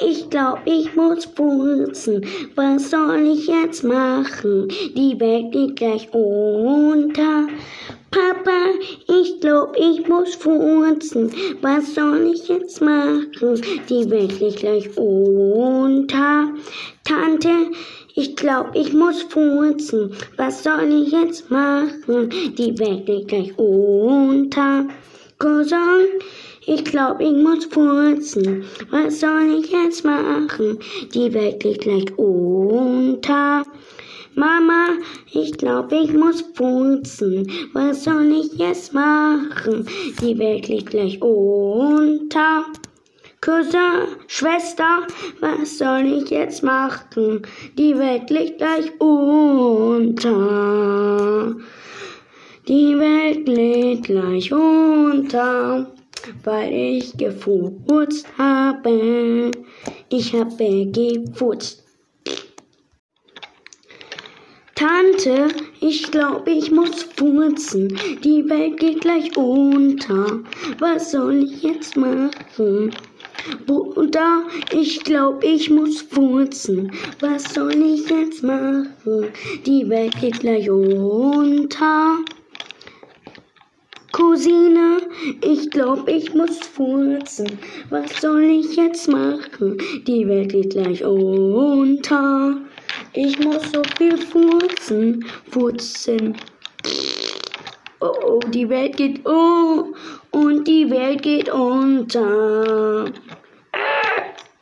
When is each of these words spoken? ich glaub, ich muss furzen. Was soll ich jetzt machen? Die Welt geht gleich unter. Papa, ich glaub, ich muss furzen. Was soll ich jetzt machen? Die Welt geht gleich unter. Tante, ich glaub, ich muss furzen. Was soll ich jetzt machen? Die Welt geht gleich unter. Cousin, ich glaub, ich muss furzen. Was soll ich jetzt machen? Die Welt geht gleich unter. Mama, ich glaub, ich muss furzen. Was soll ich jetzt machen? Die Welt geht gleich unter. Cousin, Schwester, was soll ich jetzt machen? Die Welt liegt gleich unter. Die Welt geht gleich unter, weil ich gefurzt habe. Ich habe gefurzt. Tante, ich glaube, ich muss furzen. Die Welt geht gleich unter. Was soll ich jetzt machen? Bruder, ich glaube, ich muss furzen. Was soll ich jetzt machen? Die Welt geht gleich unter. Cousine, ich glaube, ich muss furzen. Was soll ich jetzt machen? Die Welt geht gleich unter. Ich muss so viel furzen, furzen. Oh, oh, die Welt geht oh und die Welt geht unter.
ich 0.00 0.30
glaub, 0.30 0.60
ich 0.64 0.94
muss 0.94 1.24
furzen. 1.24 2.24
Was 2.54 2.90
soll 2.90 3.26
ich 3.26 3.46
jetzt 3.46 3.84
machen? 3.84 4.68
Die 4.96 5.18
Welt 5.18 5.52
geht 5.52 5.76
gleich 5.76 6.08
unter. 6.12 7.48
Papa, 8.10 8.70
ich 9.06 9.40
glaub, 9.40 9.76
ich 9.76 10.08
muss 10.08 10.34
furzen. 10.34 11.30
Was 11.60 11.94
soll 11.94 12.32
ich 12.32 12.48
jetzt 12.48 12.80
machen? 12.80 13.60
Die 13.88 14.10
Welt 14.10 14.38
geht 14.38 14.56
gleich 14.56 14.96
unter. 14.96 16.48
Tante, 17.04 17.70
ich 18.14 18.34
glaub, 18.34 18.74
ich 18.74 18.92
muss 18.92 19.22
furzen. 19.22 20.12
Was 20.36 20.64
soll 20.64 20.90
ich 20.90 21.12
jetzt 21.12 21.50
machen? 21.50 22.30
Die 22.56 22.78
Welt 22.78 23.06
geht 23.06 23.28
gleich 23.28 23.58
unter. 23.58 24.86
Cousin, 25.38 26.18
ich 26.68 26.84
glaub, 26.84 27.20
ich 27.20 27.32
muss 27.32 27.64
furzen. 27.64 28.64
Was 28.90 29.20
soll 29.20 29.58
ich 29.58 29.70
jetzt 29.70 30.04
machen? 30.04 30.78
Die 31.14 31.32
Welt 31.32 31.60
geht 31.60 31.80
gleich 31.80 32.18
unter. 32.18 33.64
Mama, 34.34 34.88
ich 35.32 35.52
glaub, 35.56 35.90
ich 35.92 36.12
muss 36.12 36.44
furzen. 36.54 37.50
Was 37.72 38.04
soll 38.04 38.30
ich 38.32 38.52
jetzt 38.58 38.92
machen? 38.92 39.86
Die 40.20 40.38
Welt 40.38 40.64
geht 40.64 40.90
gleich 40.90 41.22
unter. 41.22 42.66
Cousin, 43.40 44.08
Schwester, 44.26 45.06
was 45.40 45.78
soll 45.78 46.04
ich 46.04 46.28
jetzt 46.28 46.62
machen? 46.62 47.42
Die 47.78 47.96
Welt 47.98 48.28
liegt 48.28 48.58
gleich 48.58 48.92
unter. 49.00 50.18
Die 52.68 52.98
Welt 52.98 53.46
geht 53.46 54.02
gleich 54.04 54.52
unter, 54.52 55.90
weil 56.44 56.72
ich 56.72 57.16
gefurzt 57.16 58.26
habe. 58.36 59.50
Ich 60.08 60.34
habe 60.34 60.86
gefurzt. 60.86 61.84
Tante, 64.74 65.48
ich 65.80 66.08
glaube, 66.12 66.52
ich 66.52 66.70
muss 66.70 67.02
furzen. 67.02 67.98
Die 68.22 68.48
Welt 68.48 68.78
geht 68.78 69.00
gleich 69.00 69.36
unter. 69.36 70.40
Was 70.78 71.10
soll 71.10 71.42
ich 71.42 71.64
jetzt 71.64 71.96
machen? 71.96 72.92
Bruder, 73.66 74.44
ich 74.72 75.02
glaube, 75.02 75.44
ich 75.44 75.68
muss 75.68 76.02
furzen. 76.02 76.92
Was 77.18 77.54
soll 77.54 77.74
ich 77.74 78.08
jetzt 78.08 78.44
machen? 78.44 78.90
Die 79.66 79.88
Welt 79.88 80.14
geht 80.20 80.38
gleich 80.40 80.70
unter. 80.70 82.18
Cousine, 84.18 84.98
ich 85.42 85.70
glaube, 85.70 86.10
ich 86.10 86.34
muss 86.34 86.58
furzen. 86.58 87.56
Was 87.88 88.20
soll 88.20 88.42
ich 88.42 88.74
jetzt 88.74 89.06
machen? 89.06 89.78
Die 90.08 90.26
Welt 90.26 90.50
geht 90.50 90.70
gleich 90.70 91.04
unter. 91.04 92.56
Ich 93.12 93.38
muss 93.38 93.70
so 93.70 93.80
viel 93.96 94.16
furzen, 94.16 95.24
furzen. 95.48 96.36
Oh, 98.00 98.12
oh, 98.26 98.40
die 98.48 98.68
Welt 98.68 98.96
geht 98.96 99.24
oh 99.24 99.94
und 100.32 100.66
die 100.66 100.90
Welt 100.90 101.22
geht 101.22 101.48
unter. 101.48 103.04